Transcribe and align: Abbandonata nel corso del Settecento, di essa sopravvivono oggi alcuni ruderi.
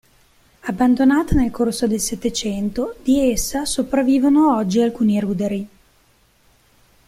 Abbandonata 0.63 1.35
nel 1.35 1.51
corso 1.51 1.85
del 1.85 1.99
Settecento, 1.99 2.95
di 3.03 3.29
essa 3.31 3.65
sopravvivono 3.65 4.55
oggi 4.55 4.81
alcuni 4.81 5.19
ruderi. 5.19 5.67